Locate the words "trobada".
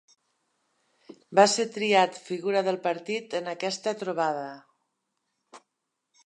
4.01-4.49